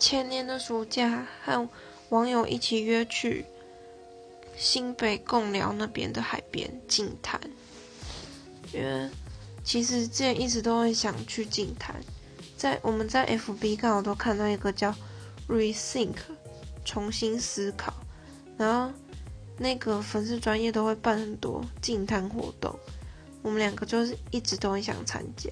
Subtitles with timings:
[0.00, 1.68] 前年的暑假和
[2.08, 3.44] 网友一起约去
[4.56, 7.38] 新北贡寮那边的海边静滩，
[8.72, 9.10] 因为
[9.62, 11.94] 其实之前一直都很想去静滩，
[12.56, 14.92] 在我们在 FB 刚好都看到一个叫
[15.46, 16.16] Rethink
[16.82, 17.92] 重新思考，
[18.56, 18.90] 然后
[19.58, 22.74] 那个粉丝专业都会办很多静滩活动，
[23.42, 25.50] 我们两个就是一直都很想参加。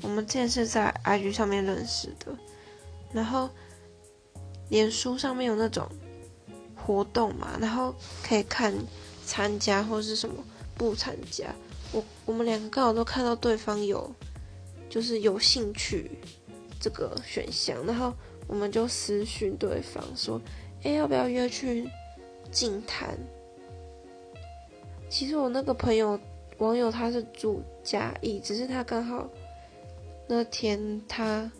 [0.00, 2.34] 我们之前是在 IG 上面认识的，
[3.12, 3.48] 然后
[4.68, 5.88] 脸书上面有那种
[6.74, 8.74] 活动嘛，然后可以看
[9.24, 10.36] 参加或是什么
[10.76, 11.54] 不参加。
[11.92, 14.10] 我我们两个刚好都看到对方有
[14.88, 16.10] 就是有兴趣
[16.80, 18.12] 这个选项，然后
[18.46, 20.40] 我们就私讯对方说
[20.82, 21.88] ：“哎，要不要约去
[22.50, 23.18] 静谈？”
[25.08, 26.18] 其实我那个朋友
[26.58, 29.28] 网友他是住嘉义，只是他刚好。
[30.26, 31.50] 那天他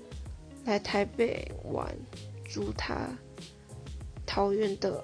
[0.64, 1.94] 来台北玩，
[2.44, 3.08] 住他
[4.26, 5.02] 桃园的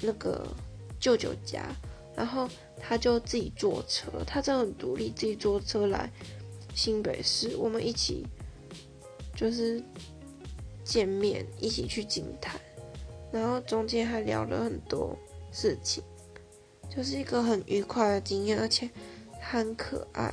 [0.00, 0.46] 那个
[1.00, 1.64] 舅舅家，
[2.16, 2.48] 然后
[2.80, 6.10] 他就自己坐车，他真的很独立，自己坐车来
[6.74, 8.26] 新北市，我们一起
[9.34, 9.82] 就是
[10.84, 12.60] 见面，一起去景台，
[13.32, 15.16] 然后中间还聊了很多
[15.50, 16.02] 事情，
[16.88, 18.90] 就是一个很愉快的经验，而且
[19.40, 20.32] 很可爱。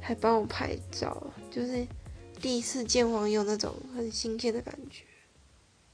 [0.00, 1.86] 还帮我拍照，就是
[2.40, 5.04] 第一次见网友那种很新鲜的感觉。